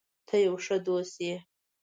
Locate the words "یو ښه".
0.45-0.75